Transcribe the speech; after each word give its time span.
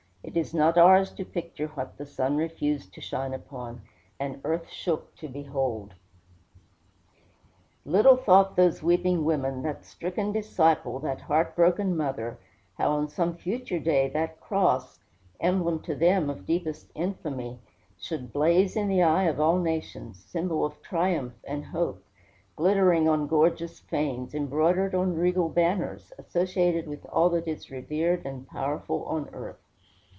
It 0.23 0.37
is 0.37 0.53
not 0.53 0.77
ours 0.77 1.11
to 1.13 1.25
picture 1.25 1.67
what 1.69 1.97
the 1.97 2.05
sun 2.05 2.37
refused 2.37 2.93
to 2.93 3.01
shine 3.01 3.33
upon, 3.33 3.81
and 4.19 4.39
earth 4.45 4.69
shook 4.69 5.13
to 5.15 5.27
behold. 5.27 5.95
Little 7.85 8.15
thought 8.15 8.55
those 8.55 8.83
weeping 8.83 9.25
women, 9.25 9.63
that 9.63 9.83
stricken 9.83 10.31
disciple, 10.31 10.99
that 10.99 11.21
heartbroken 11.21 11.97
mother, 11.97 12.37
how 12.77 12.91
on 12.91 13.09
some 13.09 13.35
future 13.35 13.79
day 13.79 14.07
that 14.09 14.39
cross 14.39 14.99
emblem 15.41 15.81
to 15.81 15.95
them 15.95 16.29
of 16.29 16.45
deepest 16.45 16.91
infamy 16.95 17.59
should 17.97 18.31
blaze 18.31 18.77
in 18.77 18.87
the 18.87 19.01
eye 19.01 19.23
of 19.23 19.39
all 19.39 19.57
nations, 19.57 20.23
symbol 20.23 20.63
of 20.63 20.81
triumph 20.83 21.33
and 21.45 21.65
hope, 21.65 22.05
glittering 22.55 23.09
on 23.09 23.27
gorgeous 23.27 23.79
fanes, 23.79 24.33
embroidered 24.35 24.93
on 24.95 25.15
regal 25.15 25.49
banners, 25.49 26.13
associated 26.19 26.87
with 26.87 27.03
all 27.07 27.29
that 27.31 27.47
is 27.47 27.71
revered 27.71 28.23
and 28.25 28.47
powerful 28.47 29.03
on 29.05 29.27
earth. 29.33 29.57